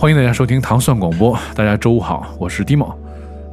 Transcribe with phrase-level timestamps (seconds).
[0.00, 2.94] 欢迎大家收听糖蒜广播，大家周五好，我是 Dimo。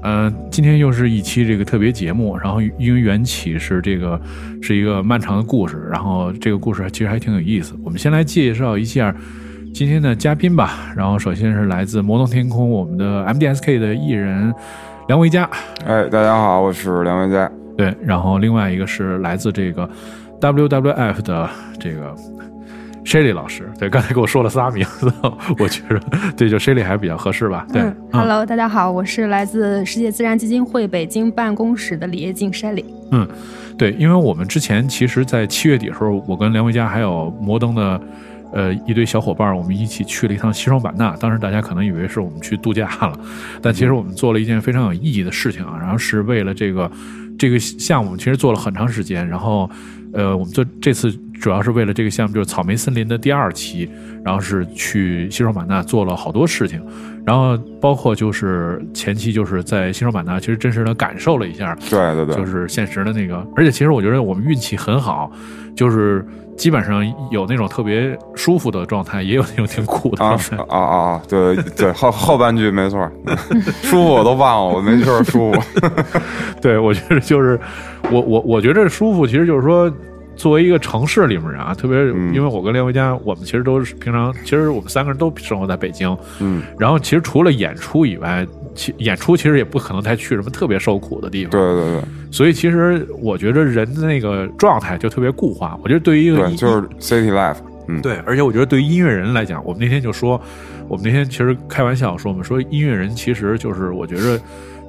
[0.04, 4.22] 呃，今天又是一期这个特别节目，然后因为缘起是这个
[4.62, 7.74] 是一个漫长的故事，然后这个故事其实还挺有意思。
[7.84, 9.14] 我们先来介绍一下
[9.74, 10.94] 今天的嘉宾吧。
[10.96, 14.54] 然后首先是来自摩登天空我们的 MDSK 的艺人
[15.08, 15.50] 梁维嘉，
[15.84, 17.52] 哎，大家好，我是梁维嘉。
[17.76, 19.90] 对，然后另外一个是来自这个
[20.40, 22.16] WWF 的这个
[23.06, 23.72] Shelly 老师。
[23.80, 25.14] 对，刚才给我说了仨名字，
[25.60, 26.02] 我觉得
[26.36, 27.66] 对，就 Shelly 还比较合适吧。
[27.72, 32.86] 对、嗯，Hello，大家好，我是来自世界自然基金会北京办公室的李叶静 Shelly。
[33.12, 33.28] 嗯，
[33.78, 38.02] 对，因为我们之前其实，在七月底的时候，我跟梁维佳还有摩登的。
[38.54, 41.14] 呃，一堆小伙伴，我们一起去了一趟西双版纳。
[41.18, 43.20] 当时大家可能以为是我们去度假了，
[43.62, 45.78] 但其实我们做了一件非常有意义的事情啊。
[45.78, 46.90] 然后是为了这个
[47.38, 49.28] 这个项目，其实做了很长时间。
[49.28, 49.70] 然后，
[50.14, 53.90] 呃，我们做这次主要是为了这个项目，就是草莓森林的第二期。
[54.24, 56.82] 然后是去西双版纳做了好多事情，
[57.24, 63.46] 然后包括就是前期就是在西双版纳，其实真实的感受了一下，对对对，就是现实的那个。
[63.56, 65.32] 而且其实我觉得我们运气很好，
[65.76, 66.26] 就是。
[66.58, 70.40] 基本上有那种特别舒服的状态，也有那种挺苦的啊
[70.70, 71.22] 啊啊！
[71.28, 73.12] 对对，后后半句没错，
[73.84, 75.62] 舒服我都忘了，我没就是舒服。
[76.62, 77.60] 对，我觉得就是
[78.10, 79.92] 我我我觉得舒服，其实就是说，
[80.36, 81.98] 作为一个城市里面人啊，特别
[82.34, 88.46] 因为我跟廖维佳，我们其实都是平常，其实我们三个人都生活在北京，嗯，然后其实除了演出以外。
[88.78, 95.80] 其演出其实也不可能再去什么特别受苦的地方，对对对，所以其实我觉得人的那个状态就特别固化。
[95.82, 97.56] 我觉得对于一个就是 city life，
[97.88, 100.38] 嗯，对，而且我觉得对于音乐人来讲，我们那天就说，
[100.90, 104.38] 我们那天其实开玩笑说，我们说音乐人其实就是我觉着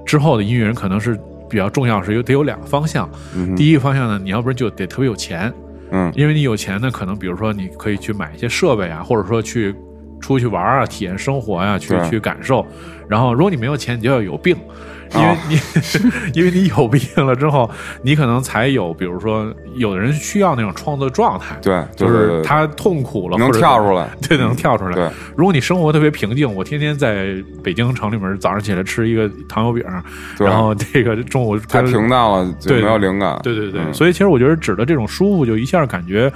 [0.05, 1.17] 之后的音乐人可能是
[1.49, 3.09] 比较重要，是有得有两个方向。
[3.57, 5.53] 第一个方向呢，你要不然就得特别有钱，
[5.91, 9.75] 嗯，因为你有钱呢，可能比如说你可以去买一些设备啊，或者说去。
[10.19, 12.67] 出去玩啊，体验生活呀，去去感受。
[13.07, 14.57] 然后，如果你没有钱，你就要有病，
[15.15, 15.61] 因为你
[16.35, 17.71] 因为你有病了之后，
[18.03, 24.95] 你可能才有，比如说，有的人需要那种创作状态，对，就是他痛苦了能跳出来，对，能跳出来。
[24.95, 29.85] 对，如果你生活特别平静，我天天在北京城里面早上起来吃一个糖油饼，
[30.39, 33.39] 然后这个中午太平淡了，就没有灵感。
[33.43, 36.33] 对对对，所以其实我觉得指的这种舒服，就一下感觉。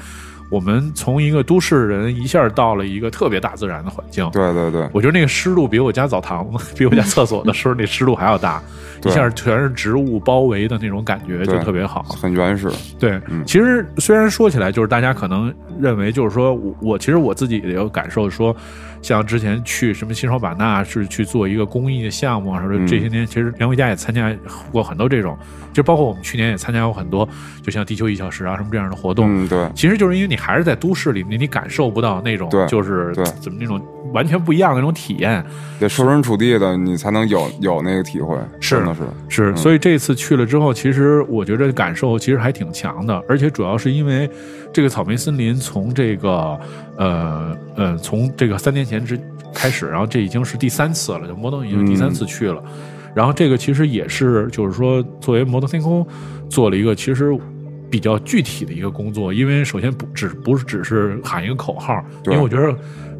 [0.50, 8.62] 我们从一个都市人一下到了一个特别大自然的环境，对对对，我觉得那个湿度比我家澡堂子、 比我家厕所的时候那湿度还要大，
[9.05, 12.71] 一下全是植物包围的那种感觉就特别好，很原始。
[12.99, 18.55] 对，其实虽然说起来就是大家可能认为就是说我我其实我自己也有感受说。
[19.03, 24.34] 像之前去什么新双版纳是去做一个公益的项目啊，说这些年其实梁维佳也参加
[24.71, 25.37] 过很多这种，
[25.72, 27.28] 就包括我们去年也参加过很多，
[27.62, 29.44] 就像地球一小时啊什么这样的活动。
[29.44, 33.81] 嗯，对，其实就是因为你还是在都市里，面你感受不到那种就是怎么那种
[34.12, 35.44] 完全不一样的那种体验。
[35.78, 38.37] 得设身处地的，你才能有有那个体会。
[38.61, 44.28] 是的是是，所以这次去了之后，其实我觉得感受其实还挺强的，而且主要是因为
[44.72, 46.60] 这个草莓森林从这个
[46.97, 49.19] 呃呃从这个三年前之
[49.55, 52.62] 开始，然后这已经是第三次了，就摩登已经第三次去了，
[53.15, 56.06] 然后这个其实也是就是说作为摩登天空
[56.49, 57.34] 做了一个其实
[57.89, 62.77] 比较具体的一个工作，因为首先不只不是只是喊一个口号，因为我觉得。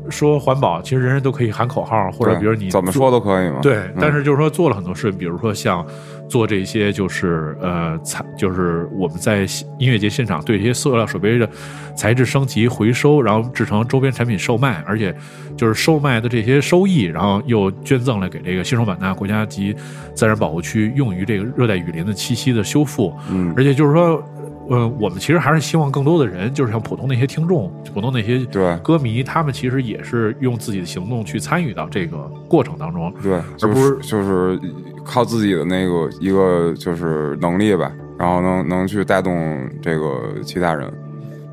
[0.09, 3.59] 说环保，其实人人都可以喊口号，或者比如你怎么说都可以嘛。
[3.61, 5.85] 对，但是就是说做了很多事，比如说像
[6.29, 9.41] 做这些，就是呃材，就是我们在
[9.79, 11.49] 音乐节现场对一些塑料水杯的
[11.97, 15.15] 材质升级回收，然后制成周边产品售卖，而且
[15.57, 19.75] 就是售卖的这些收益，然后又捐赠了给这个西双版纳国家级
[20.15, 23.15] 自然保护区，用于这个热带雨林的栖息的修复。
[23.31, 24.23] 嗯，而且就是说。
[24.71, 28.39] 呃，我们其实还是希望更多的人，就是像普通那些听众、普通那些
[28.85, 33.33] 歌迷，他们其实也是用自己的行动去参与到这个过程当中，对，
[33.63, 34.61] 而不是就是
[35.05, 40.89] 靠自己的那个一个就是能力吧，然后能能去带动这个其他人，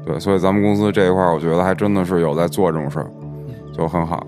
[0.05, 3.09] 对，所以咱们公司这一块，我觉得还真的是有在做这种事儿，
[3.73, 4.25] 就很好。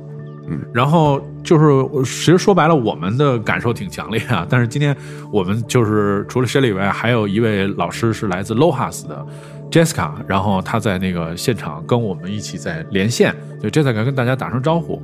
[0.48, 4.46] 嗯，然后就是，其实说白了，我们的感受挺强烈啊。
[4.50, 4.96] 但是今天
[5.32, 9.26] 我们就是除了 Shelly 以外，还有一位老师是来自 Lohas 的
[9.72, 13.36] Jessica，然后他在那个现场跟我们一起在连线。
[13.62, 15.02] 对，Jessica 跟大家打声招呼。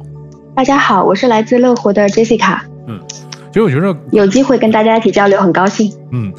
[0.56, 2.60] 大家好，我是来自乐活的 Jessica。
[2.88, 5.92] 嗯，其实我觉得有机会跟大家一起交流，很高兴。
[6.12, 6.34] 嗯。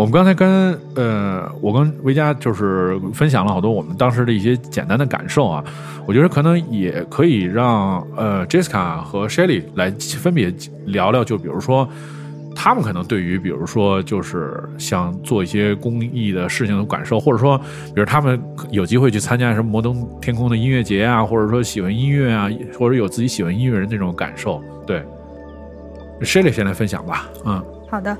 [0.00, 5.62] 我们刚才跟呃，我跟维嘉就是分享了好多我们当时的一些简单的感受啊，
[6.06, 10.50] 我觉得可能也可以让呃 Jessica 和 Shelly 来分别
[10.86, 11.86] 聊聊，就比如说
[12.56, 17.58] 他们可能对于比如说就是想做一些公益的事情的感受，或者说，
[17.94, 22.48] 比如他们有机会去参加什么摩登天空的音乐节啊，或者说喜欢音乐啊，
[22.78, 24.62] 或者有自己喜欢音乐人那种感受。
[24.86, 25.02] 对
[26.22, 27.28] ，Shelly 先来分享吧。
[27.44, 28.16] 嗯，好的。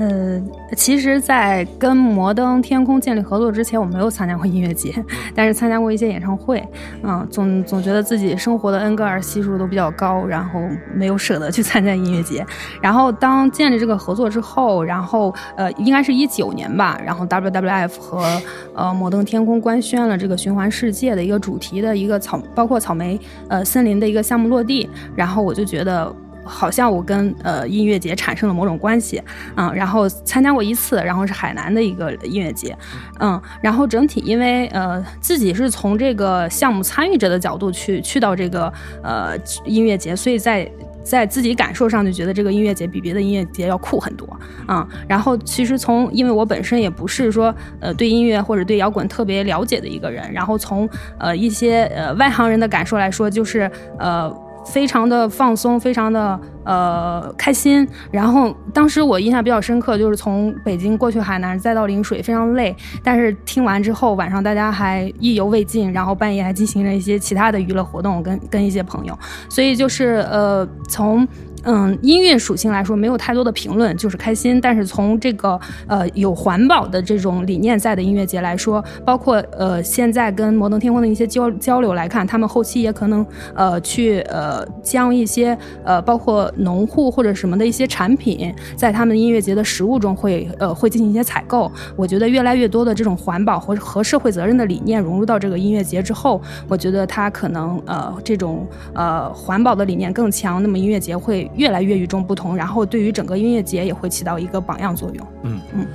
[0.00, 0.42] 呃，
[0.74, 4.94] 其实，在跟摩登天空建立合作之前，我没有参加过音乐节，
[5.36, 6.66] 但是参加过一些演唱会。
[7.02, 10.58] 嗯，总总觉得自己生活的恩格尔系数都比较高，然后
[10.94, 12.42] 没有舍得去参加音乐节。
[12.80, 18.40] 然后当建立这个合作之后，然后呃，应该是一九年吧，然后 WWF 和
[18.74, 26.10] 呃摩登天空官宣了这个循环世界的一个主题的一个草，包括草莓呃森林的一个项目落地，然后我就觉得。
[26.50, 29.22] 好像我跟呃音乐节产生了某种关系，
[29.54, 32.76] 嗯，然后参加过一次，然后是海南的一个音乐节，
[33.20, 38.70] 嗯，然后整体因为呃自己是从这个项目参与者的角度去去到这个
[39.02, 40.70] 呃音乐节，所以在
[41.02, 44.28] 在自己感受上就觉得这个音乐节比别的音乐节要酷很多，
[44.68, 50.88] 嗯，然后其实从因为我本身也不是说呃对音乐或者对摇滚特别了解的一个人，然后从
[51.18, 54.30] 呃一些呃外行人的感受来说，就是呃。
[54.64, 57.86] 非常的放松，非常的呃开心。
[58.10, 62.74] 然后当时我印象比较深刻，就是从北京过去海南，再到陵水，非常累。
[63.02, 69.18] 但是听完之后，晚上大家还意犹未尽，然后半夜还进行了一些其他的娱乐活动，跟跟一些朋友。
[69.48, 71.26] 所以就是呃从。
[71.64, 74.58] 嗯，音乐属性来说没有太多的评论，就是开心。
[74.60, 91.70] 但是从这个呃有环保的这种理念在的音乐节来说，包括呃现在跟摩登天空的一些交交流来看，他们后期也可能呃去呃将一些呃包括农户或者什么的一些产品，在他们音乐节的食物中会呃会进行一些采购。
[91.94, 101.49] 我觉得越来越多的这种环保和和社会责任的理念融入到这个音乐节之后，我觉得它可能呃这种呃环保的理念更强，那么音乐节会。
[101.56, 105.26] 越来越与众不同，然后对于整个音乐节也会起到一个榜样作用。
[105.42, 105.86] 嗯嗯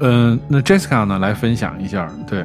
[0.00, 2.10] 嗯，那 Jessica 呢，来分享一下。
[2.28, 2.44] 对，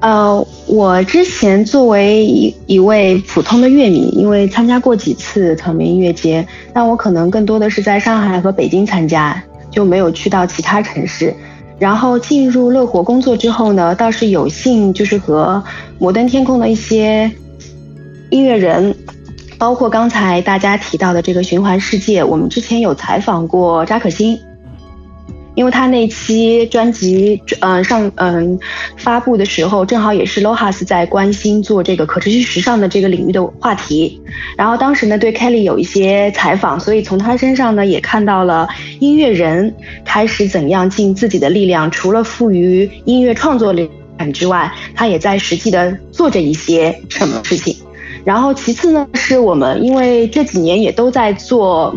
[0.00, 11.34] 呃，我之前作为一一位普通的乐迷，因为参加过几次草莓音乐节，但我可能更多的是在上海和北京参加，就没有去到其他城市。
[11.78, 15.62] 然后进入乐活工作之后呢，倒是有幸就是和
[15.98, 17.30] 摩登天空的一些
[18.30, 18.94] 音乐人。
[19.58, 24.38] 包括刚才大家提到的这个循环世界，我们之前有采访过扎可欣，
[25.54, 28.58] 因为他那期专辑嗯上嗯
[28.96, 34.20] 发布的时候，正好也是 Lohas 在关心做这个可持续时尚的这个领域的话题。
[34.56, 38.68] 然后当时呢对 Kelly 有一些采访，所以从他身上呢也看到了
[38.98, 39.72] 音乐人
[40.04, 47.76] 开始怎样尽自己的力量，除了赋予音乐创作力感之外，他也在实际的做着一些什么事情。
[48.24, 51.94] 然后其次呢，是我们因为这几年也都在做，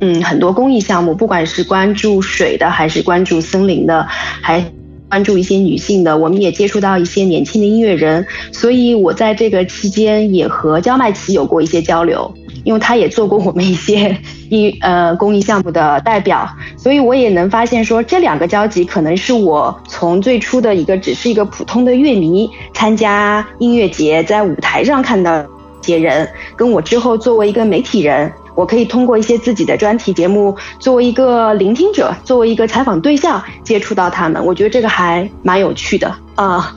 [0.00, 4.64] 嗯，很多公益项目，不管是关注水的，还是关注森林的，还
[5.10, 12.32] 关注一些女性的，我们也接触到一些年轻的音乐人，所以我在这个期间也和焦麦琪有过一些交流，
[12.64, 14.16] 因为他也做过我们一些
[14.48, 16.48] 音呃公益项目的代表，
[16.78, 25.44] 所以我也能发现说这两个交集可能是我从最初的一个只是一个普通的乐迷，参加音乐节，在舞台上看到。
[25.82, 36.74] 些人跟我之后作为一个媒体人，我可以通过一些自己的专题节目，作为一个聆听者，作为一个采访对象接触到他们，我觉得这个还蛮有趣的啊。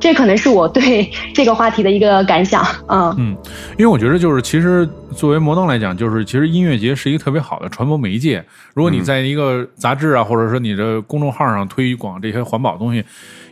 [0.00, 3.14] 这可能是我对这个话题的一个感想啊。
[3.18, 3.36] 嗯，
[3.78, 8.44] 因为我觉得就是其实作为摩登来讲，就是其实音乐节是一个特别好的传播媒介。
[8.74, 13.04] 如果你在一个杂志啊，或者说你的公众号上推广这些环保东西。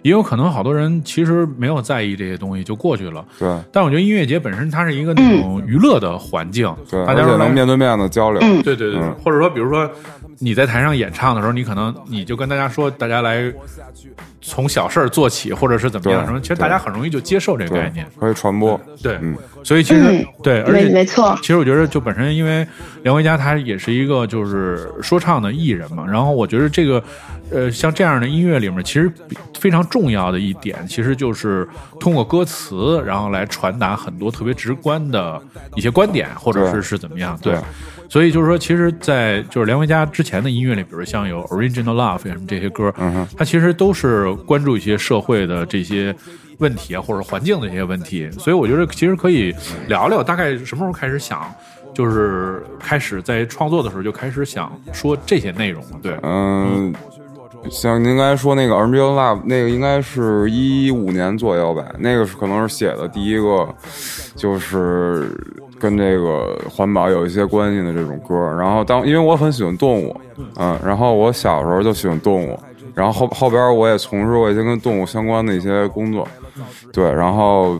[0.02, 3.48] 也有可能好多人其实没有在意这些东西就过去了，对。
[3.72, 9.00] 但我觉得音乐节本身它是一个那种娱乐的环境，对，大家能面对面的交流，对对对。
[9.24, 9.90] 或者说，比如说
[10.38, 13.52] 你在台上演唱的时候，你可能你就跟大家说，大家来
[14.40, 18.80] 从小事儿做起，或者是怎么样什么，其实大家很容易就接受这个概念，可以传播。
[19.02, 19.18] 对，
[19.62, 21.36] 所以其实对，而且没错。
[21.40, 22.66] 其实我觉得就本身因为
[23.02, 27.02] 梁维嘉他也是一个就是说唱的艺人嘛，然后我觉得这个。
[27.50, 29.10] 呃，像这样的音乐里面，其实
[29.58, 31.66] 非常重要的一点，其实就是
[31.98, 35.40] 通过歌词，然后来传达很多特别直观的
[35.74, 37.38] 一些观点，或者是是怎么样。
[37.40, 37.56] 对，
[38.08, 46.14] 所以就是说，其实，在就是梁维嘉之前的音乐里，比如像有 Original Love 什么这些歌，嗯他其实都是关注一些社会的这些
[46.58, 48.30] 问题啊，或者环境的一些问题。
[48.32, 49.54] 所以我觉得，其实可以
[49.86, 51.52] 聊聊，大概什么时候开始想，
[51.92, 55.84] 就是开始在创作的时候就开始想说这些内容。
[56.02, 56.94] 对，嗯。
[57.68, 63.68] 像您刚才说那个《Angel Love》，那个应该是一五年左右吧，那个是可能是写的第一个，
[64.36, 65.28] 就是
[65.78, 68.34] 跟这个环保有一些关系的这种歌。
[68.58, 70.20] 然后当因为我很喜欢动物，
[70.56, 72.58] 嗯，然后我小时候就喜欢动物，
[72.94, 76.26] 然后后后边我也从事过一些跟动物相关的一些工作，
[76.92, 77.78] 对，然后。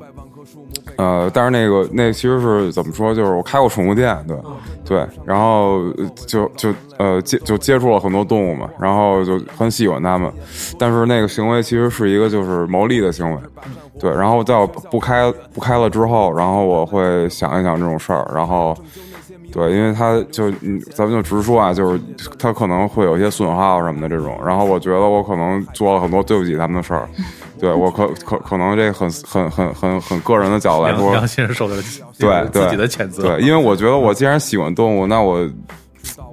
[0.99, 3.15] 呃，但是那个那其实是怎么说？
[3.15, 4.37] 就是我开过宠物店，对，
[4.85, 5.85] 对，然后
[6.27, 10.29] 就就呃接就接触了很多动物嘛，然后就很喜欢它们，
[10.77, 13.39] 但是那个行为其实是一个就是牟利的行为，
[14.01, 18.77] 对，然后在我不开不开了之后，然后我会想一想这种事儿，然后
[19.53, 22.01] 对，因为他就嗯，咱们就直说啊，就是
[22.39, 27.09] 他可能会有一些损耗什么的这种，然后我觉得我可能做了很多对不起他们的事儿。
[27.59, 31.75] 对我可可可能这很很很很很个人的角度来说，良心受的
[32.19, 33.23] 对自己的谴责。
[33.23, 35.49] 对，因为我觉得我既然喜欢动物，那我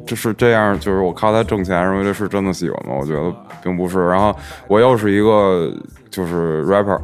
[0.06, 2.96] 就是这样，就是我靠它挣钱，认为这是真的喜欢吗？
[3.00, 4.08] 我觉得并不是。
[4.08, 4.36] 然后
[4.68, 5.74] 我又是一个
[6.10, 7.00] 就是 rapper。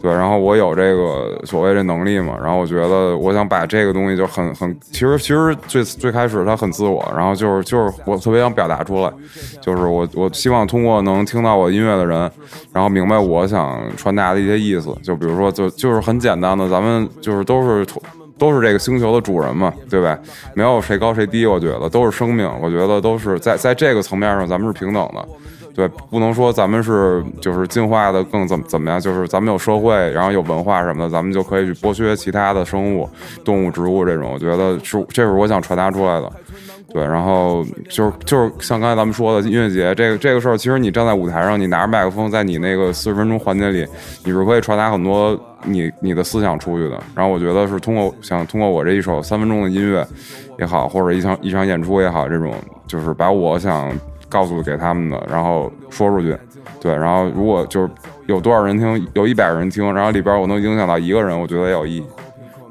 [0.00, 9.12] 对，然后我有这个所谓的能力嘛，然后我觉得我想把这个东西就很很，其实其实最最开始它很自我，然后就是就是我特别想表达出来，
[9.60, 12.18] 就是我我希望通过能听到我音乐的人，
[12.72, 17.86] 然后明白我想传达的一些意思，就比如说就就是很简单的，咱们就是都是
[18.38, 20.18] 都是这个星球的主人嘛，对吧？
[20.54, 25.28] 没有谁高谁低，我觉得都是生命，我觉得都是在在这个层面上咱们是平等的。
[25.80, 33.08] 对，不能说咱们是就是进化的更怎么怎么样，就是咱们有社会，然后有文化什么的，咱们就可以去剥削其他的生物、
[33.42, 34.30] 动物、植物这种。
[34.30, 36.30] 我觉得是这是我想传达出来的。
[36.92, 43.86] 对，然后就是就是像刚才咱们说的音乐节这个这个事儿，其实你站在舞台上，你拿着麦克风，在你那个四十分钟环节里，
[44.22, 47.02] 你是可以传达很多你你的思想出去的。
[47.14, 50.06] 然后我觉得是通过想通过我这一首三分钟的音乐
[50.58, 52.52] 也好，或者一场一场演出也好，这种
[52.86, 53.90] 就是把我想。
[54.30, 56.34] 告诉给他们的，然后说出去，
[56.80, 57.90] 对，然后如果就是
[58.26, 62.06] 有多少人听，有一百个人听，然后里边我能影响到一个人，我觉得有意义。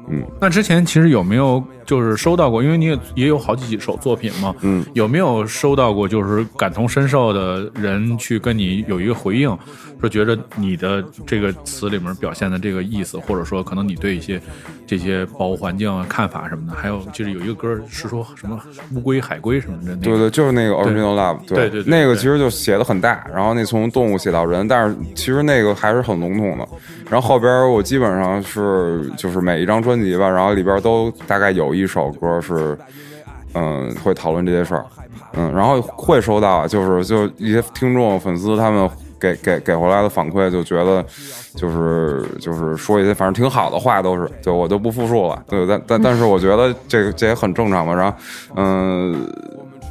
[0.08, 2.62] 嗯，那之前其实有没有就是收到过？
[2.62, 9.58] 因为你也也有好几首作品嘛，嗯，有没有收到过就是感同身受的人去跟你有一个回应？
[10.00, 14.40] 说觉得你的这个词里面表现的这个意思，或者说可能你对一些
[14.86, 18.58] 这些保护环境啊看法什么的，还有就是有一个歌是说什么
[18.94, 26.66] 乌龟、海龟什么的，对对，就是那个 Original Love，对对，那个其实就写的很大，然后那从动物写到人，但是其实那个还是很笼统的。
[27.10, 32.78] 然后后边我基本上是就是每一张专辑吧，然后里边都大概有一一首歌是
[33.54, 34.84] 嗯会讨论这些事儿，
[35.32, 38.88] 嗯，然后会收到就是就一些听众粉丝他们。
[39.20, 41.04] 给给给回来的反馈就觉得，
[41.54, 45.44] 就是就是说一些反正挺好的话，都是，就我就不复述了。
[45.46, 47.94] 对，但但但是我觉得这这也很正常嘛。
[47.94, 48.16] 然后，
[48.56, 49.30] 嗯。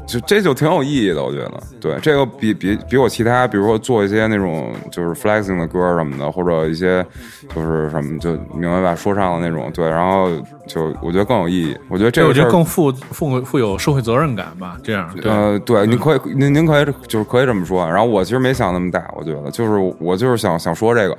[0.10, 7.06] 就这就挺有意义的，我觉得，对这个比比比我其他，比如说做一些那种就是 flexing 的歌什么的，或者一些
[7.54, 10.32] 就是什么就明白吧，说唱的那种，对，然后
[10.66, 11.78] 就我觉得更有意义。
[11.90, 15.16] 我觉得这个我觉得更负负负有社会责任感吧，这样。
[15.24, 17.88] 呃，对，您可以您您可以就是可以这么说。
[17.88, 21.18] 然后我其实没想那么大，我觉得就是我就是想想说这个，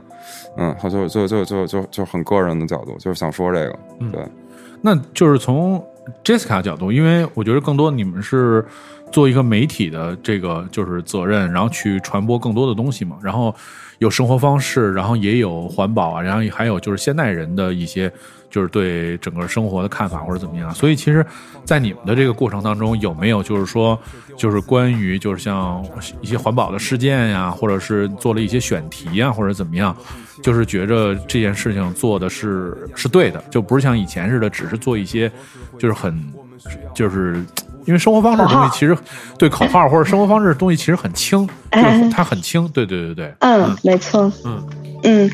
[0.57, 3.79] 嗯，就就就就就就很个人的角度，就是想说这个，
[4.11, 4.21] 对。
[4.83, 5.81] 那就是从。
[6.25, 8.65] Jessica 角度，因为我觉得更多你们是
[9.13, 13.17] 做一个媒体的这个就是责任，然后去传播更多的东西嘛。
[13.23, 13.55] 然后
[13.99, 18.13] 有生活方式，然后也有环保啊，然后还有就是现代人的一些
[18.51, 20.75] 就是对整个生活的看法或者怎么样。
[20.75, 21.25] 所以其实，
[21.65, 23.99] 在你们的这个过程当中，有没有就是说
[24.37, 25.85] 就是关于就是像
[26.21, 29.97] 一些环保的事件呀，或者是做了一些选题呀，或者怎么样？
[30.43, 35.31] 就是觉着这件事情做的是是对的，就不是像以前似的，只是做一些，
[35.79, 36.33] 就是很，
[36.95, 37.45] 就是
[37.85, 38.97] 因为生活方式的东西其实
[39.37, 44.67] 对口号或者生活方式的东西其实很轻，就是它很轻，对对对对，嗯，没错，嗯
[45.03, 45.31] 嗯，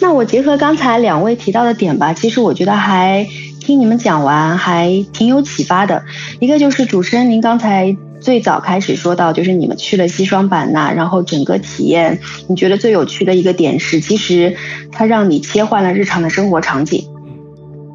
[0.00, 3.26] 那我结合刚才两位提到的点吧，其实我觉得还
[3.60, 6.02] 听你们讲完还挺有启发的，
[6.40, 7.96] 一个就是主持人您刚才。
[8.20, 14.58] 最早开始说到，就是你们去了西双版纳，然后整个体验，你觉得最有趣的一个点是，其实
[14.92, 17.06] 它让你切换了日常的生活场景，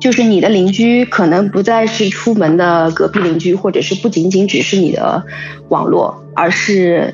[0.01, 5.24] 就是你的邻居可能不再是出门的隔壁邻居，或者是不仅仅只是你的
[5.70, 7.13] 网络，而是。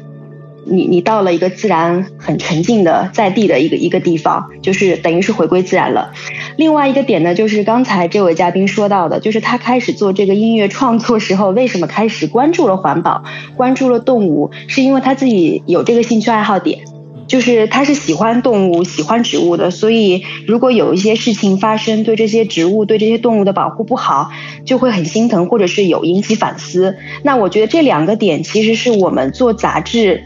[0.64, 6.14] 你你到了一个自然很沉静的在地的一个一个地方，就是等于是回归自然了。
[6.56, 13.24] 另外一个点呢，就是刚才这位嘉宾说到的，就是他开始做这个音乐创作时候，为什么开始关注了环保，
[13.56, 16.80] 关注了动物，是因为他自己有这个兴趣爱好点，
[17.28, 24.30] 就是他是喜欢动物、喜欢植物的，所以如果有一些事情发生，对这些植物、对这些动物的保护不好，
[24.64, 26.98] 就会很心疼，或者是有引起反思。
[27.24, 30.24] 那我觉得这两个点其实是我们做杂志。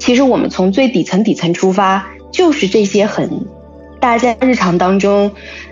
[0.00, 3.46] 其实我们从最底层底层出发，就是这些很
[4.00, 5.30] 大家在日常当中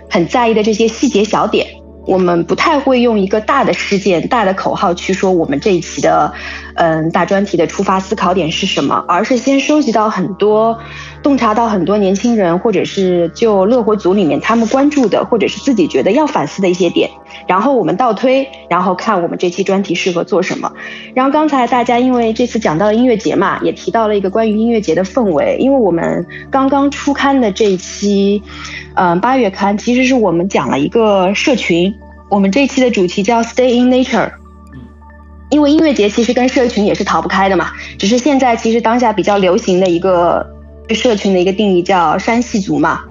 [0.09, 1.67] 很在意的这些细节小点。
[2.05, 6.33] 我们不太会用一个大的事件、大的口号去说我们这一期的，
[6.79, 10.79] 嗯，大专题的出发思考点是什么，而是先收集到很多。
[11.21, 17.09] 洞察到很多年轻人，或者是就乐活组里面他们关注的，或者是自己觉得要反思的一些点，
[17.45, 20.71] 然后我们倒推，然后看我们这期专题适合做什么。
[21.13, 25.57] 然后刚才大家因为这次讲到了音乐节嘛，也提到了一个关于音乐节的氛围。
[25.59, 28.41] 因为我们刚刚出刊的这一期，
[28.93, 31.93] 嗯，八月刊其实是我们讲了一个社群，
[32.29, 34.31] 我们这期的主题叫 Stay in Nature。
[35.49, 40.45] 因为音乐节其实跟社群也是逃不开的嘛，只是现在其实当下比较流行的一个。
[40.95, 43.03] 社群的一个定义叫山系族嘛，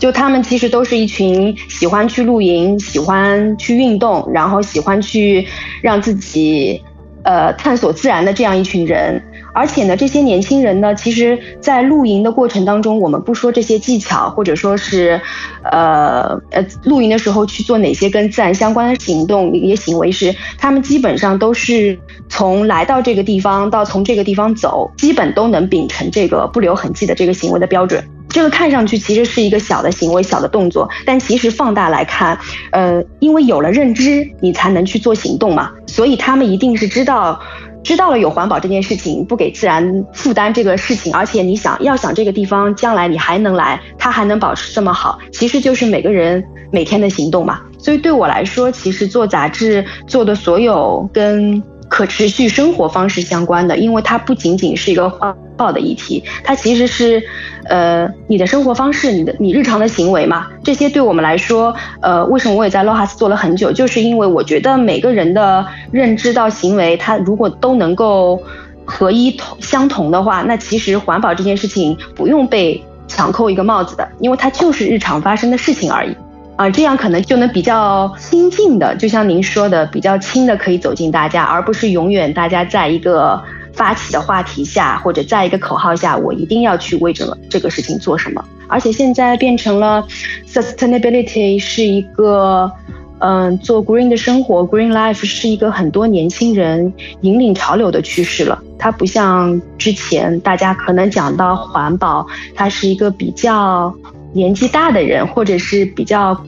[0.00, 5.46] 就他们其实都是一群喜欢去露营、喜欢去运动，然后喜欢去
[5.80, 6.82] 让自己
[7.22, 9.22] 呃探索自然的这样一群人。
[9.52, 15.20] 而且呢，这些年轻人呢，其实，在露营的过程当中，我们不说这些技巧，或者说是，
[15.64, 28.02] 呃呃，露营的时候去做哪些跟自然相关的行动、一些行为，是他们基本上都是从来到这个地方到从这个地方走，基本都能秉承这个不留痕迹的这个行为的标准。
[28.28, 32.38] 这个看上去其实是一个小的行为、小的动作，但其实放大来看，
[32.70, 37.40] 呃，因为有了认知，你才能去做行动嘛，所以他们一定是知道。
[37.82, 47.60] 知道了有环保这件事情，不给自然负担这个事情，而且你想要想这个地方将来你还能来，它还能保持这么好，其实就是每个人每天的行动嘛。
[47.78, 51.62] 所以对我来说，其实做杂志做的所有跟。
[51.90, 57.22] 可持续生活方式相关的，因为它不仅仅是一个环保的议题，它其实是，
[57.64, 68.40] 呃，你的生活方式，你的你日常的行为嘛，这些对我们来说，呃，为什么我也在 LOHAS 做了很久，就是因为我觉得每个人的认知到行为，它如果都能够
[68.86, 76.16] 合一同相同的话，那其实环保这件事情不用被强扣一个帽子的，因为它就是日常发生的事情而已。
[76.56, 88.44] 啊，这样可能就能比较亲近的，就像您说的，比较亲的可以走进大家，而不是永远大家在一个发起的话题下，或者在一个口号下，我一定要去为这个这个事情做什么。
[88.68, 90.06] 而且现在变成了
[90.46, 92.70] sustainability 是一个，
[93.18, 96.92] 嗯，做 green 的生活，green life 是一个很多年轻人
[97.22, 98.62] 引领潮流的趋势了。
[98.78, 103.94] 它不像之前大家可能讲到环保，它是一个比较
[104.32, 106.40] 年纪大的人，或者是比较。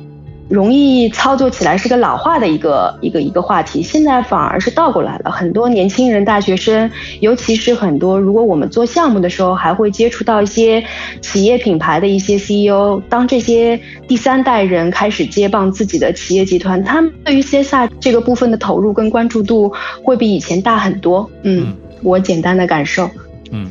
[0.52, 5.30] 容易操作起来是个老化的一个一个一个话题，现在反而是倒过来了。
[5.30, 10.84] 很多年轻人、大学生，尤其是很多，如果我们做项目的时候，还会接触到一些
[11.22, 13.00] 企业品牌的一些 CEO。
[13.08, 19.72] 当这些第三代人开始接棒自己的企业集团，他们对于 CSR 这个部分的投入跟关注度
[20.04, 21.30] 会比以前大很多。
[21.44, 23.10] 嗯，我简单的感受。
[23.50, 23.66] 嗯。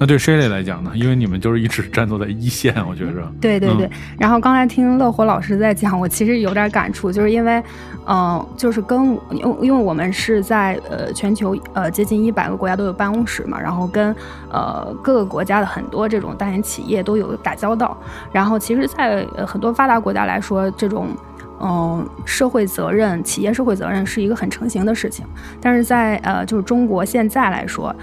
[0.00, 0.90] 那对 Shelly 来讲呢？
[0.94, 3.20] 因为你们就是一直战斗在一线， 我觉着。
[3.38, 3.88] 对对对。
[4.18, 7.62] 然后刚才听乐活老师在讲，我其实有点感触，就是因为，
[8.06, 14.16] 嗯，就是跟因因为我们是在呃全球呃接近一百个国家都有办公室嘛，然后跟
[14.50, 17.94] 呃各个国家的很多这种大型企业都有打交道。
[18.32, 21.08] 然后其实，在很多发达国家来说，这种。
[21.62, 25.26] 嗯，社会责任、企业社会责任是一个很成型的事情，
[25.60, 27.94] 但是在呃，就是中国现在来说，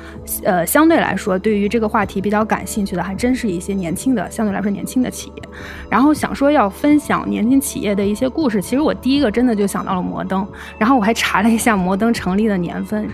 [0.43, 5.43] 呃，相对来说，对于这个话题比较感兴趣的，还真是一些年轻的，相对来说年轻的企业。
[5.89, 13.09] 然后想说要分享年轻企业的一些故事，其实我第一个真的就想到了摩登，然后我还查了一下摩登成立的年份。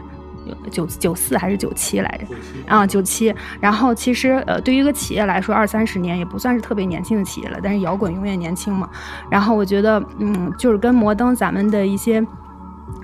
[0.71, 2.35] 九九四还是九七来着？
[2.67, 3.33] 啊，九七。
[3.59, 7.59] 然后其实呃，对于一个企业来说，二三十年也不算是特别年轻的企业了。
[7.61, 8.89] 但是摇滚永远年轻嘛。
[9.29, 12.25] 然后我觉得，嗯，就是跟摩登咱们的一些。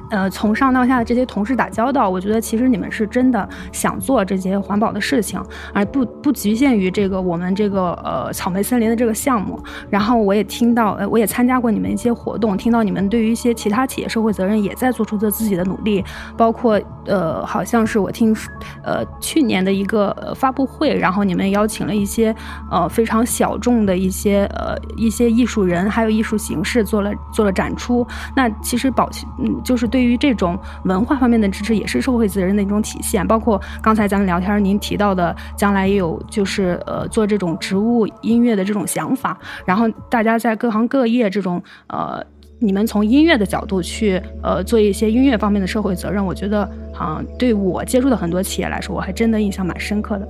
[0.10, 5.40] 呃，从上到下的这些同事打交道，我觉得其实你们是真的想做这些环保的事情，
[5.74, 9.62] 而不不局限于这个我们这个呃草莓森林的这个项目。
[9.88, 16.04] 然后我也听到，呃，我也参加过你们一些活动，听到你们对于一些其他企业社会责任也在做出着自己的努力，
[16.36, 18.36] 包括呃，好像是我听，
[18.84, 22.36] 呃，去年的一个发布会，然后你们邀请了一些
[22.72, 28.06] 呃非常小众的一些呃一些艺术人，还有艺术形式做了做了展出。
[28.36, 29.99] 那其实保嗯就是对。
[30.00, 33.28] 对于这种文化方面的支持，也是社会责任的一种体现。
[33.28, 39.38] 包括刚才咱们聊天，您提到的，将来也有就是呃做这种植物音乐的这种想法。
[39.66, 42.26] 然后大家在各行各业这种呃，
[42.60, 46.62] 你们从音乐的角度去呃做一些音乐方面的社会责任，我觉得
[46.98, 50.30] 啊，对我接触的很多企业来说，我还真的印象蛮深刻的。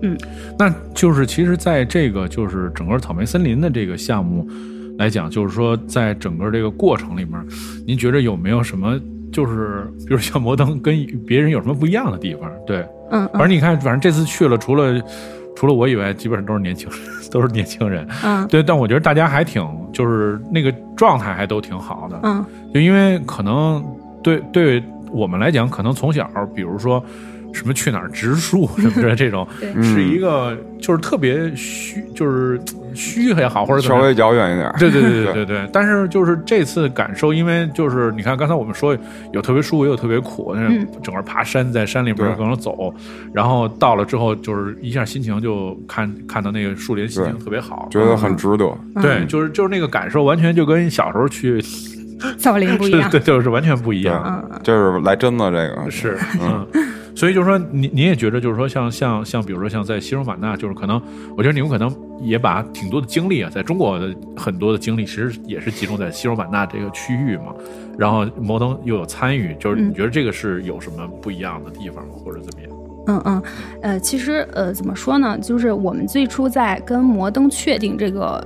[0.00, 0.16] 嗯，
[0.58, 4.48] 那就是其实在这个就是整个草莓森林的这个项目。
[5.02, 7.44] 来讲，就是说，在整个这个过程里面，
[7.84, 8.96] 您觉着有没有什么
[9.32, 12.48] 就是比如像摩登跟别人有什么不一样的地方？
[12.64, 15.02] 对，嗯反正你看，反正这次去了，除了
[15.56, 16.98] 除了我以外，基本上都是年轻人，
[17.32, 18.06] 都是年轻人。
[18.22, 19.60] 嗯对，但我觉得大家还挺，
[19.92, 22.20] 就是那个状态还都挺好的。
[22.22, 23.84] 嗯就因为可能
[24.22, 27.04] 对对我们来讲，可能从小，比如说
[27.52, 29.46] 什么去哪儿植树 什么的这种，
[29.82, 32.60] 是一个就是特别虚，就是
[32.94, 34.74] 虚也好，或者稍微遥远一点。
[34.78, 35.46] 对对对对 对。
[35.46, 38.96] 对，但是就是这次感受，因为就是你看刚才我们说
[39.32, 40.86] 有特别舒服，也有特别苦，那嗯。
[41.02, 42.94] 整个爬山在山里边对各种走，
[43.32, 48.66] 然后到了之后就是一下心情就看看到那个树林，心情特别好，觉得很值得。
[48.94, 49.02] 嗯。
[49.02, 51.62] 对，就是就是那个感受，完全就跟小时候去
[52.36, 53.08] 造林不一样。
[53.10, 55.90] 对，就是完全不一对样，，这是来真的这个。
[55.90, 56.66] 是嗯。
[57.14, 61.00] 所以就是说，你你也觉得，就是说像，像像比如说像在西双版纳，就是可能，
[61.36, 67.54] 我觉得你们可能也把挺多的精力啊，在中国的很多的精力，其实也是集中在西双版纳这个区域嘛。
[67.98, 72.14] 然后摩登又有参与，就是你觉得这个是有什么不一样的地方吗？
[72.24, 72.70] 或者怎么样？
[73.08, 73.42] 嗯嗯，
[73.82, 75.36] 呃，其实呃，怎么说呢？
[75.38, 78.42] 就是我们最初在跟摩登确定这个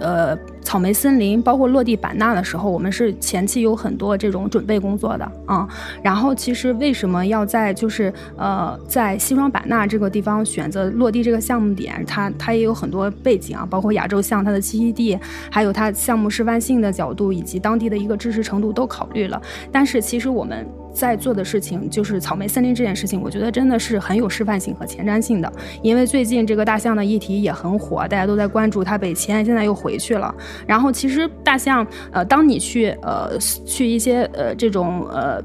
[0.00, 5.68] 呃草莓森林，包括落地版纳的时候，我们是前期有很多这种准备工作的啊、
[6.02, 15.18] 然后其实为什么要在就是呃在西双版纳这个地方选择落地这个项目点，它它也有很多背景啊，包括亚洲象它的栖息地，
[15.50, 19.40] 还有它项目示范性的角度以及当地的一个支持程度都考虑了。
[19.72, 25.52] 但是其实我们在做的事情就是草莓森林这件事情，我觉得真的是很有示范性和前瞻性的。
[25.82, 30.34] 因为最近这个大象的议题也很火，大家都在关注它北迁，现在又回去了。
[30.66, 35.42] 然后其实大象，呃，当你去呃去一些呃这种呃。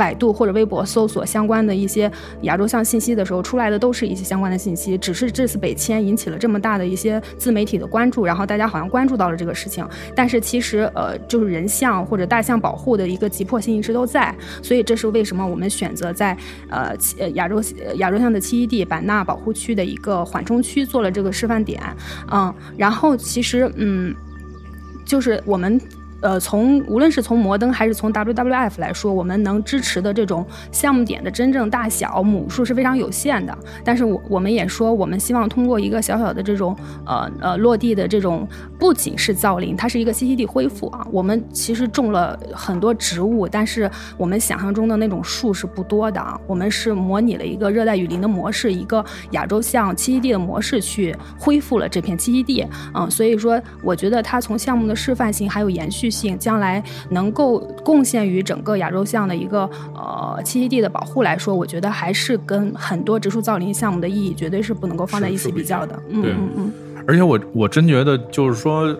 [0.00, 2.10] 百度或者微博搜索相关的一些
[2.42, 4.96] 亚洲象信息的时候，出来的都是一些相关的信息。
[4.96, 14.34] 只是这次北迁引起了这么大的一些自媒体的关注，然后大家好像关注到了这个事情，但是其实呃，就是人象或者大象保护的一个急迫性一直都在。
[14.62, 16.34] 所以这是为什么我们选择在
[16.70, 17.62] 呃呃亚洲
[17.96, 21.78] 亚洲象的栖息地版纳保护区的一个缓冲区做了这个示范点，
[22.32, 24.14] 嗯，然后其实嗯，
[25.04, 25.78] 就是我们。
[26.20, 33.56] 呃，从无论是从摩登还是从 WWF 来说，我们能支持的这种项目点的真正大小亩数是非常有限的。
[33.84, 38.46] 但是我我们也说，我们希望通过一个小小的这种呃呃落地的这种，
[38.78, 41.06] 不仅是造林，它是一个栖息地恢复啊。
[41.10, 46.38] 我们其实种了很多植物，但是我们想象中的那种树是不多的啊。
[46.46, 52.66] 我们是模拟了一个热带雨林的模式，一个亚洲象栖息地的模式去恢复了这片栖息地。
[52.94, 66.02] 嗯，所以说我觉得它从项目的示范性还有延续性，将来能够贡献于整个亚洲象的一个呃栖息地的保护来说，我觉得还是跟很多植树造林项目的意义绝对是不能够放在一起比较的。
[66.08, 66.72] 嗯嗯嗯。
[67.06, 68.94] 而且我我真觉得就是说，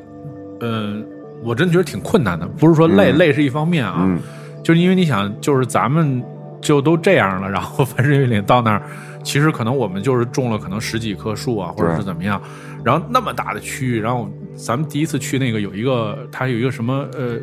[0.60, 0.96] 呃，
[1.42, 3.18] 我真觉得挺困难的，不是说累、嗯。
[3.18, 4.18] 累是一方面啊，嗯，
[4.62, 6.22] 就是因为你想，就是咱们
[6.60, 8.82] 就都这样了，然后凡士林岭到那儿，
[9.22, 12.40] 其实可能我们就是种了可能十几棵树啊，或者是怎么样，
[12.82, 17.40] 然后那么大的区域，然后咱们第一次去那个有一个，它有一个什么呃。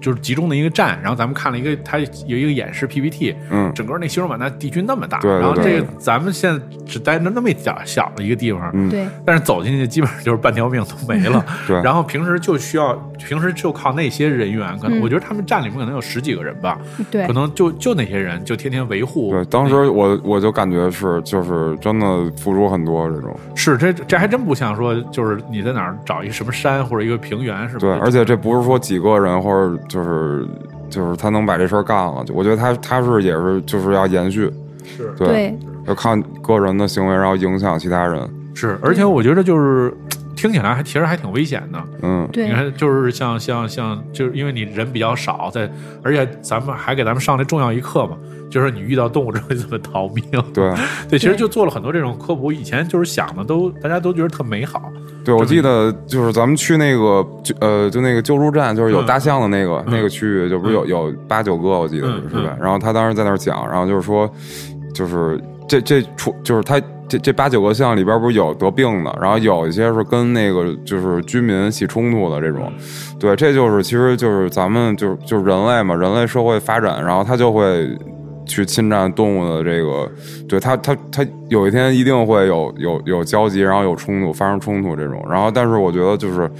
[0.00, 11.44] 就是集中的一个站，然后咱们看了一个，它有一个演示 PPT，嗯整个那西双版纳地区那么大，对对然后这个咱们现在只待着那么一点小的一个地方，嗯对，但是走进去基本上就是半条命都没了。
[11.66, 16.78] 对然后平时就需要，平时就靠那些人员，可能、嗯我觉得他们站里面可能有十几个人吧，
[17.10, 19.30] 对可能就就那些人就天天维护。
[19.30, 22.06] 对，当时我我就感觉是，就是真的
[22.36, 23.34] 付出很多这种。
[23.54, 27.98] 是这这还真不像说，就是你在哪儿找一个什么山或者一个平原什么对，的。
[28.00, 30.46] 而且这不是说几个人或者就是
[30.90, 34.50] 就是他能把这事儿干了，我觉得他他是也是就是要延续，
[34.84, 38.28] 是对，对要看个人的行为，然后影响其他人。
[38.54, 39.92] 是，而且我觉得就是
[40.38, 41.82] 听起来还其实还挺危险的。
[42.02, 45.68] 嗯，对你看，就是像像像，就是因为你人比较少，在
[46.02, 48.16] 而且咱们还给咱们上了重要一课嘛，
[48.48, 50.24] 就是你遇到动物之后你怎么逃命。
[50.54, 50.72] 对
[51.10, 52.52] 对，其实就做了很多这种科普。
[52.52, 54.92] 以前就是想的都大家都觉得特美好，
[55.24, 62.56] 对，我记得就是咱们去那个就呃就那个救助站，就是有嗯大象的那个、嗯那个区域，就不是有有八九个，我记得嗯是吧？
[62.56, 64.30] 嗯然后他当时在那儿讲，然后就是说，
[64.94, 72.72] 就是这这出就是他这这八九个象里边不是有得病的，然后有一些是跟那个就是居民起冲突的这种，
[73.18, 77.88] 对，这就是其实就是咱们就是就是人类嘛，人类社会发展，然后他就会。
[78.50, 80.10] 去侵占动物的这个，
[80.48, 85.22] 对他，他他有一天一定会有有有交集，然后有冲突，发生冲突这种。
[85.28, 86.50] 然后，但是我觉得就是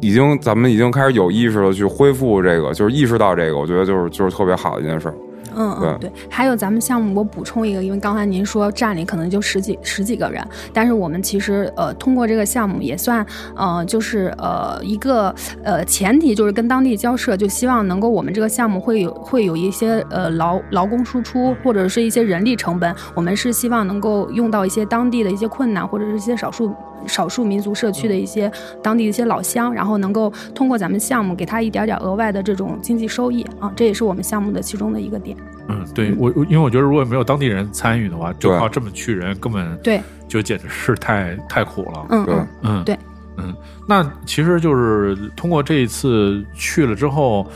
[0.00, 5.14] 已经咱们已经开始有意识的去恢复这个，就是意识到这个，我觉得就是就是特别好的一件事儿。
[5.56, 6.12] 嗯嗯，对。
[6.28, 26.74] 还有咱们项目，我补充一个，因为刚才您说站里可能就十几十几个人，但是我们其实呃通过这个项目也算呃就是呃一个呃前提就是跟当地交涉，就希望能够我们这个项目会有会有一些呃劳劳工输出或者是一些人力成本，我们是希望能够用到一些当地的一些困难或者是一些少数。
[27.06, 28.50] 少数民族社区的一些
[28.82, 35.36] 当地的一些老乡，然后能够通过咱们项目给他一点点额外的这种经济收益啊，这也是我们项目的其中的一个点。
[35.68, 42.06] 嗯，对我，因为我觉得如果没有当地人参与的话，就靠这么去人根本对，就简直是太太苦了。
[42.10, 42.98] 嗯嗯嗯，对，
[43.36, 43.54] 嗯，
[43.88, 47.46] 那其实就是通过这一次去了之后，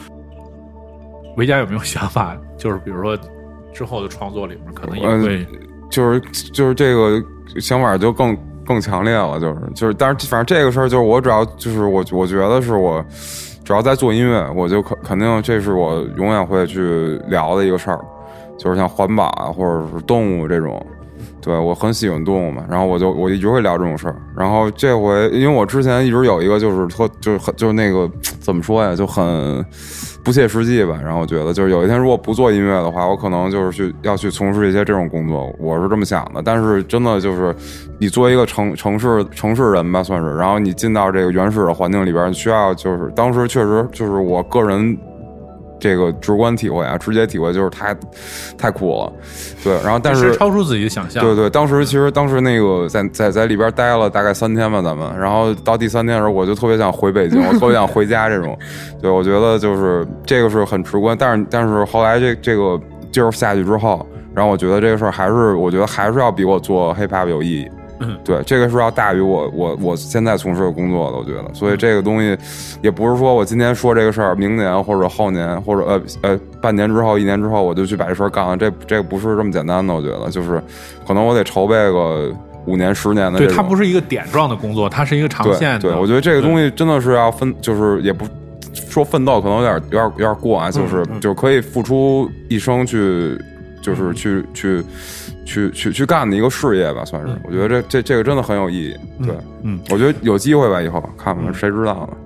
[1.36, 2.36] 维嘉有没有想法？
[2.56, 3.18] 就是比如说
[3.74, 5.46] 之后的创作里面，可能也会，
[5.90, 6.20] 就是
[6.52, 7.22] 就是这个
[7.60, 8.36] 想法就更。
[8.66, 13.04] 更强烈了，就是就是，但是反正这个事儿就是我主要就是我我觉得是我
[13.64, 17.98] 主要在做音乐，我就肯肯定这是我永远会去聊的一个事儿，
[18.58, 20.84] 就是像环保啊或者是动物这种，
[21.40, 29.64] 对我很喜欢动物嘛，然后我就我一直会聊这种事儿，然后这回因为我之前一直有一个就是特就是很就是那个怎么说呀，就很。
[30.26, 36.42] 不切实际吧，然后我觉得就是有一天如果不做音乐的话，我可能就是去要去从事一些这种工作，我是这么想的。
[36.44, 37.54] 但是真的就是，
[38.00, 44.98] 你作为一个城城市城市人吧，算是，然后你进到这个原始的环境里边，需要就是当时确实就是我个人。
[45.86, 47.94] 这个直观体会啊，直接体会就是太，
[48.58, 49.12] 太酷了，
[49.62, 49.72] 对。
[49.84, 51.22] 然后但是超出自己的想象。
[51.22, 55.08] 对对，当时其实当时那个在在在里边待了大概三天吧，咱们。
[55.16, 58.58] 然后到第三天的时候，我就特别想回北京， 我特别想回家这种。
[59.00, 61.16] 对，我觉得就是这个是很直观。
[61.16, 62.80] 但是但是后来这这个
[63.12, 67.68] 劲儿下去之后，然后我觉得这个事儿还是我觉得还是要比我做 hiphop 有意义。
[68.00, 72.36] 嗯，对，这个是要大于我我我现在从事的工作的，我觉得，所以这个东西
[72.82, 80.62] 也不是说我今天说这个事儿，明年或者后年或者呃呃半年之后、一年之后我就去把这事儿干了，这这不是这么简单的，我觉得，就是
[81.06, 82.30] 可能我得筹备个
[82.66, 83.38] 五年、十年的。
[83.38, 85.80] 对，它不是一个点状的工作，它是一个长线。
[85.80, 88.26] 对，我觉得这个东西真的是要分，就是也不
[88.90, 93.38] 说奋斗，可能有点有点有点过啊，就是就是可以付出一生去，
[93.80, 94.84] 就是去去。
[95.46, 97.28] 去去去干的一个事业吧，算是。
[97.44, 98.96] 我觉得这这这个真的很有意义。
[99.24, 102.16] 对，嗯，我觉得有机会吧，以后看看，谁知道呢？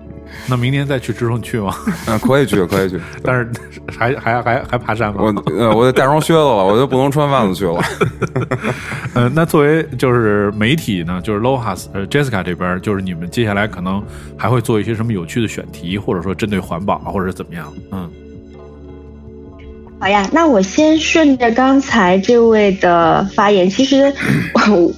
[0.46, 1.74] 那明年再去支撑去吗？
[2.06, 2.98] 嗯，可以去，可以去。
[3.22, 3.50] 但是
[3.90, 5.20] 还还还还爬山吗？
[5.20, 7.82] 我呃，我得带双靴子了，我就不能穿袜子去了。
[9.14, 14.00] 嗯， 那作为就是媒体呢，就是 Lohas 呃 Jessica 这边，就是你们接下来可能
[14.36, 17.72] 还会做一些什么有趣的选题，或者说针对环保或者怎么样？
[17.90, 18.08] 嗯。
[20.00, 24.10] 好呀，那我先顺着刚才这位的发言，其实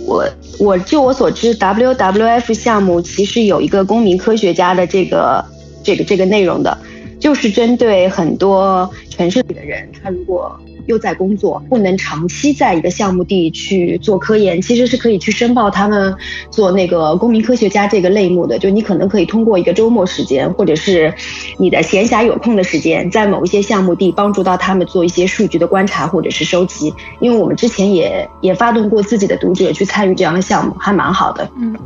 [0.07, 0.25] 我
[0.61, 5.45] 我就我所知，WWF 项目其实有一个公民科学家的这个
[5.83, 6.79] 这个这个内容的，
[7.19, 10.57] 就是针对很多城市里的人，他如果。
[10.87, 16.15] 又在工作，不能长期在一个项目地去做科研，其实是可以去申报他们
[16.51, 18.59] 做那个公民科学家这个类目的。
[18.59, 21.13] 就你可能可以通过一个周末时间，或者是
[21.59, 26.93] 你的闲暇有空的时间，在某一些项目地帮助到他们做一些数据的观察或者是收集。
[27.21, 31.49] 因为我们之前也也发动过自己的读者去参与这样的项目，还蛮好的。
[31.57, 31.77] 嗯，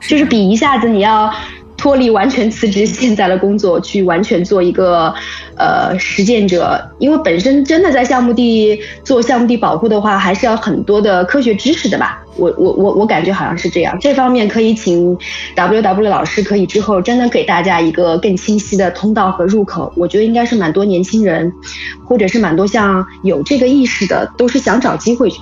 [0.00, 1.32] 就是比一下子你要。
[1.76, 5.12] 脱离完全辞职现在的工作，去完全做一个
[5.56, 12.22] 呃实践者，因为本身真的在项目地做项目地保护的话，还是要很多的科学知识的吧。
[12.36, 15.16] 我我我我感觉好像是这样，这方面可以请
[15.54, 19.90] W W 老师可以之后真的给大家一个更清晰的通道和入口。
[19.96, 21.50] 我觉得应该是蛮多年轻人，
[22.04, 25.32] 或者是蛮多像有这个意识的，都是想找机会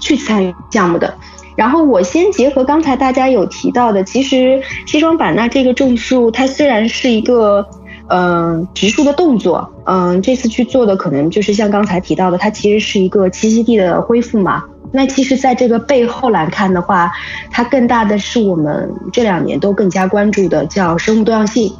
[0.00, 1.14] 去参与项目的。
[1.56, 7.66] 然后我先结合刚才大家有提到的，其实西双版纳这个种树，它虽然是一个
[8.08, 14.64] 嗯植树的动作，嗯，这次去做的可能就是像刚才提到的，它其实是一个栖息地的恢复嘛。
[14.94, 17.10] 那其实在这个背后来看的话，
[17.50, 21.72] 它更大的是我们这两年都更加关注的叫生物多样性。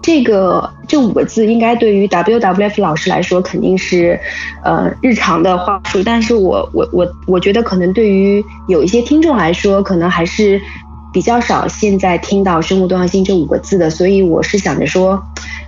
[0.00, 4.18] 这个这五个字应该对于 WWF 老师来说肯定是，
[4.64, 6.02] 呃，日常的话术。
[6.02, 10.58] 但是我我我我觉得可能对于有一些听众来说，可能还是
[11.12, 13.90] 比较少现在听到生物多样性这五个字的。
[13.90, 15.22] 所以我是想着说，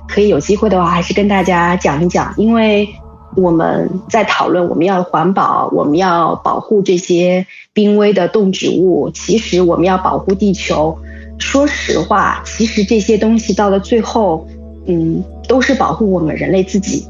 [0.08, 2.88] 可以有机会的话，还是跟大家讲一讲，因为
[3.36, 10.96] 我们在讨论我们要环保，我们要保护这些濒危的动植物，其实我们要保护地球。
[11.40, 14.46] 说实话，其实这些东西到了最后，
[14.87, 17.05] 嗯，都是保护我们人类自己。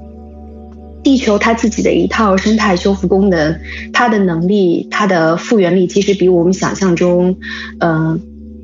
[1.03, 3.59] 地球它自己的一套生态修复功能，
[3.93, 7.37] 它的能力、它的复原力，其实比我们想象中，
[7.81, 8.21] 嗯，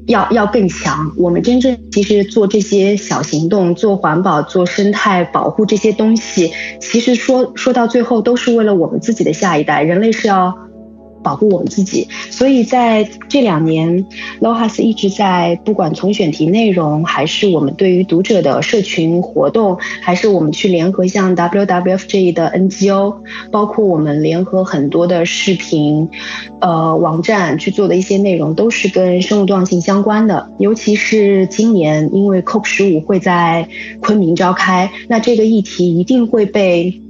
[0.07, 1.13] 要要更强。
[1.17, 9.83] 我们真正其实做这些小行动，做环保、做生态保护这些东西，其实说说到最后都是为了我们自己的下一代。
[9.83, 10.57] 人类是要。
[11.27, 14.07] 保护我们自己，所以在这两年
[14.41, 23.17] ，Lohas 一直在不管从选题内容，还是我们对于读者的社群活动，还是我们去联合像 WWF 这的 NGO，
[23.51, 26.09] 包括我们联合很多的视频，
[26.61, 30.49] 呃网站去做的一些内容，都是跟生物多样性相关的。
[30.61, 33.67] 尤其是今年，因为 COP 十五会在
[34.01, 37.01] 昆明召开，那这个议题一定会被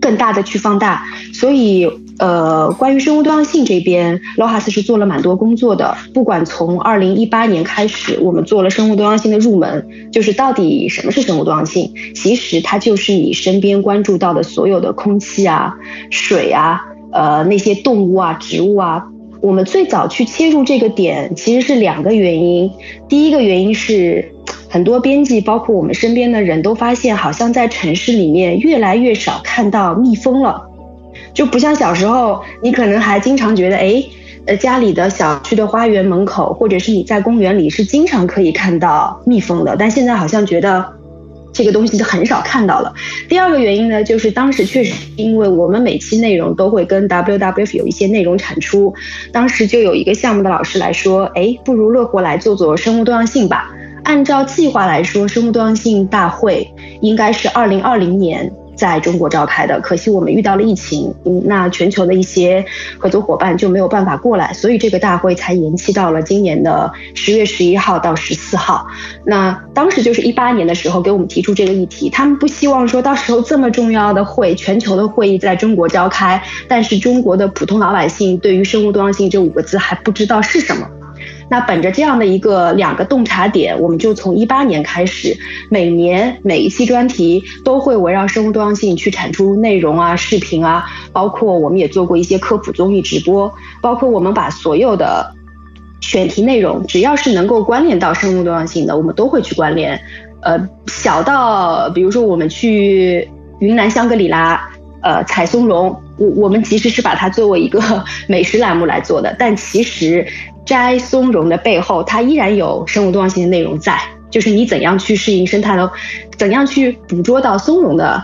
[0.00, 1.88] 更大的去放大，所以。
[2.18, 5.96] 呃，关于生物多样性这边，Lohas 是做了蛮多工作的。
[6.12, 11.92] 不管从二零一八年开始，我们做了生物多样性的入门，就是到底什么是生物多样性？
[12.14, 15.74] 其实它就是你身边关注到的所有的空气啊、
[16.10, 16.80] 水啊、
[17.12, 19.04] 呃那些动物啊、植物啊。
[19.40, 22.70] 我们最早去切入这个点，其实是两个原因。
[23.08, 24.32] 第一个原因是，
[24.70, 30.70] 很多编辑，包括我们身边的人都发现，好像在城市里面越来越少看到蜜蜂了。
[31.34, 34.02] 就不像小时候，你可能还经常觉得，哎，
[34.46, 39.74] 呃，家里的小区的花园门口，或者是你在公园里，是经常可以看到蜜蜂的。
[39.76, 40.84] 但现在好像觉得
[41.52, 42.92] 这个东西就很少看到了。
[43.28, 48.94] 第二个原因呢，就是当时确实因为我们每期内容都会跟 WWF 有一些内容产出，
[49.32, 53.70] 当时就有一个项目的老师来说，哎，不如乐活来做做生物多样性吧。
[54.04, 56.68] 按照计划来说，生物多样性大会
[57.00, 58.52] 应该是二零二零年。
[58.76, 62.64] 在中国召开的，可惜我们遇到了疫情，嗯，那全球的一些
[62.98, 68.86] 合作伙伴就没有办法过来，所以这个大会才延期到了今年的十月十一号到十四号。
[69.24, 80.88] 那当时就是一八年的时候给我们提出这个议题，他们不希望说到时候这么重要的会，全球的会议在中国召开，但是中国的普通老百姓对于生物多样性这五个字还不知道是什么。
[81.54, 85.38] 那本着这样的一个两个洞察点，我们就从一八年开始，
[85.70, 95.32] 每年每一期专题都会围绕生物多样性去产出内容啊、视频啊，包括我们也做过一些科普综艺直播，包括我们把所有的
[96.00, 100.00] 选题内容，只要是能够关联到生物多样性的，我们都会去关联。
[100.42, 104.60] 呃，小到比如说我们去云南香格里拉，
[105.02, 107.80] 呃，采松茸，我我们其实是把它作为一个
[108.26, 110.26] 美食栏目来做的，但其实。
[110.64, 114.00] 摘松茸的背后，它依然有生物多样性的内容在，
[114.30, 115.90] 就是你怎样去适应生态的，
[116.36, 118.22] 怎样去捕捉到松茸的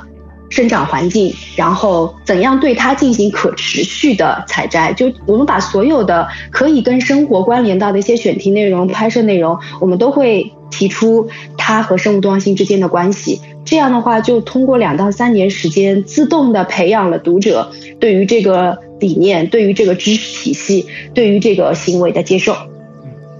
[0.48, 4.92] 生长环境，然后怎样对它进行可持续的采摘。
[4.92, 13.40] 就我们把所有的可以跟生活关联到的一些选题内容、拍摄内容，我们都会提出它和生物多样性之间的关系。
[13.70, 18.78] 这样的话，就通过两到三年时间，自动的培养了读者对于这个。
[19.00, 22.54] 理念对于这个知识体系，对于这个行为的接受，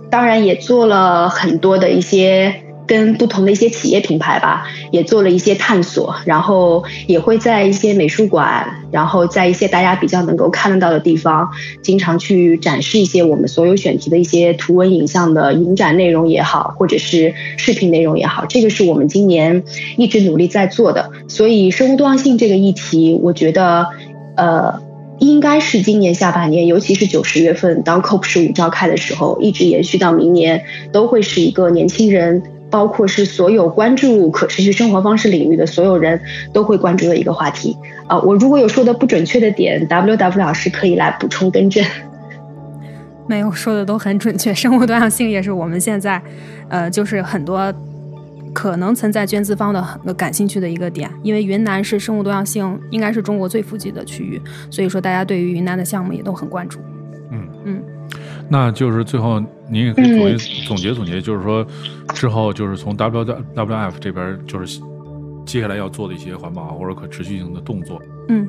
[0.09, 11.48] 当然也做了很多的一些跟不同的一些企业品牌吧，也做了一些探索，然后也会在一些美术馆，然后在一些大家比较能够看得到的地方，
[11.83, 19.62] 经常去展示一些我们所有选题的一些图文影像的影展内容也好，或者是视频内容也好，这个是我们今年
[19.96, 21.12] 一直努力在做的。
[21.29, 23.87] 所以生物多样性这个议题，我觉得，
[24.37, 24.83] 呃。
[25.20, 36.20] 应该是今年下半年，尤其是九十月份，当 COP 十五召开的时候，一直延续到明年，都会是一个年轻人，包括是所有关注可持续生活方式领域的所有人
[36.52, 37.76] 都会关注的一个话题。
[38.06, 41.85] 啊，我如果有说的不准确的点，W W 老师可以来补充更正。
[43.26, 46.20] 没有说的都很准确，生物多样性也是我们现在，
[46.68, 47.72] 呃，就是很多。
[48.52, 56.80] 可能存在捐资方的很感兴趣的一个点，因为云南是生物多样性应该是中国最富集的区域，所以说大家对于云南的项目也都很关注。
[57.30, 57.83] 嗯嗯，
[58.50, 61.64] 那就是最后您也可以总结总结总结，就是说
[62.14, 64.80] 之后就是从 W W F 这边就是
[65.46, 68.02] 接下来要做的一些环保或者可持续性的动作。
[68.28, 68.48] 嗯。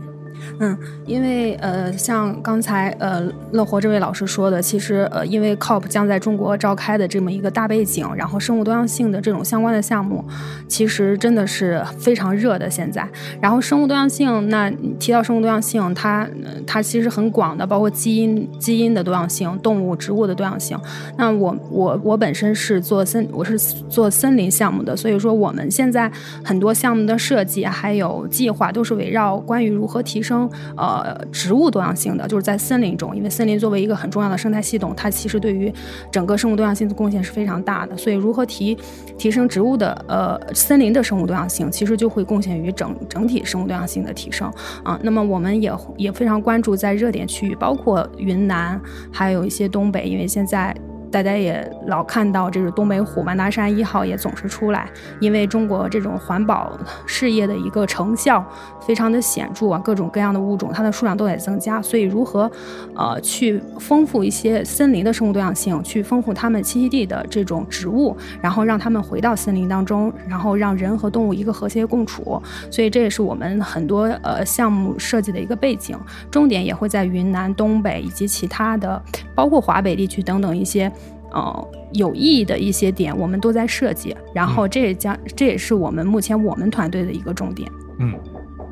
[0.60, 10.24] 嗯，因为呃，像刚才呃乐活这位老师说的，其实呃，因为 COP 将在中国召开的这么一个大背景，然后生物多样性的这种相关的项目，
[10.68, 13.08] 其实真的是非常热的现在。
[13.42, 16.28] 然后生物多样性，那提到生物多样性，它
[16.66, 20.78] 它其实很广的，包括基因基因的多样性、动物植物的多样性。
[21.18, 26.12] 那我我我本身是做森，我是做森林项目的，所以说我们现在
[26.44, 30.48] 很多项目的设计还有计划都是围绕关于如何提提升。
[30.78, 35.74] 呃植物多样性的，就是在森林中，因为森林作为一个很重要的生态系统，它其实对于
[36.12, 37.98] 整个生物多样性的贡献是非常大的。
[37.98, 38.78] 所以，如何提
[39.18, 44.52] 提升植物的呃森林的生物多样性，其实就会贡献于整整体生物多样性的提升
[44.84, 45.00] 啊。
[45.02, 48.80] 那么，我们也也非常关注在热点区域，包括云南，
[49.12, 50.76] 还有一些东北，因为现在
[51.12, 54.90] 大家也老看到这个东北虎万达山一号也总是出来，
[55.20, 56.72] 因为中国这种环保
[57.06, 58.44] 事业的一个成效
[58.80, 62.50] 非常的显著啊，各种各样的物种它的数量都在增加，所以如何
[62.96, 72.42] 呃去丰富一些森林的生物多样性，去丰富它们栖息地的这种植物，然后让它们回到森林当中，然后让人和动物一个和谐共处，
[72.72, 75.98] 所以这也是我们很多呃项目设计的一个背景，
[76.32, 79.02] 重点也会在云南、东北以及其他的，
[79.36, 80.92] 包括华北地区等等一些。
[81.32, 87.72] 呃，有意义的一些点，我们都在设计，然后这也将这也是我们目前我们团队的一个重点。
[88.00, 88.14] 嗯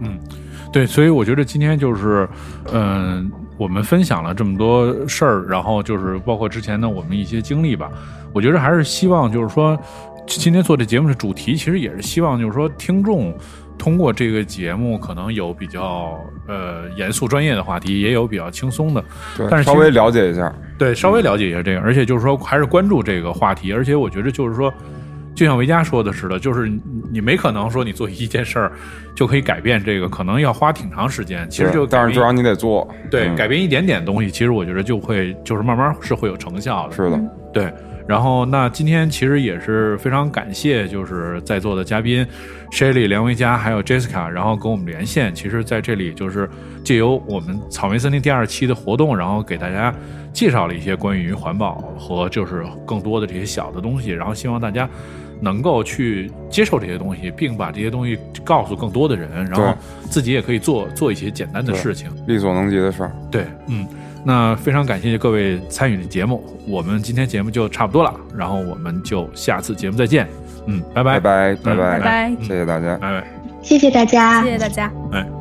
[0.01, 0.18] 嗯，
[0.72, 2.28] 对，所以我觉得今天就是，
[2.74, 7.91] 嗯、我们分享了这么多事儿，然后就是包括之前的我们一些经历吧。
[8.34, 9.78] 我觉得还是希望就是说，
[10.26, 13.34] 今天做这节目的主题，其实也是希望就是说，听众
[13.80, 19.03] 通过这个节目，可能有比较呃严肃专业的话题，也有比较轻松的，
[19.38, 24.71] 对，但是稍微了解一下，对，稍微了解一下这个，而且就是说还是关注这个话题，而且我觉得就是说，
[25.34, 26.82] 就像维嘉说的似的，就是你
[27.13, 28.71] 你没可能说你做一件事儿
[29.15, 31.49] 就可以改变这个，可能要花挺长时间。
[31.49, 33.36] 其实就对但是至少你得做，对、嗯。
[33.36, 36.95] 改变一点点东西，其实我觉得就会就是慢慢是会有成效的。
[36.95, 37.19] 是的，
[37.53, 37.73] 对，
[38.10, 42.26] 然后那今天其实也是非常感谢，就是在座的嘉宾
[42.72, 45.36] Shelly、梁维佳还有 Jessica，然后跟我们连线。
[45.36, 46.49] 其实在这里就是
[46.84, 49.93] 借由我们草莓森林第二期的活动，然后给大家
[50.34, 54.89] 介绍了一些关于环保和就是更多的这些小的东西，然后希望大家。
[55.41, 59.74] 能够去接受这些东西，并把这些东西告诉更多的人，然后
[60.10, 62.10] 自己也可以做做一些简单的事情。
[62.28, 63.16] 力所能及的事儿。
[63.32, 63.88] 对，嗯，
[64.24, 70.28] 那非常感谢各位参与的节目，我们今天节目就差不多了，然后我们就下次节目再见，
[70.67, 72.97] 嗯，拜拜，拜拜，拜嗯拜，拜拜谢谢大家。
[72.97, 73.28] 拜拜。
[73.61, 74.51] 谢谢大家谢。
[74.51, 74.91] 谢大家。
[75.11, 75.38] 哎。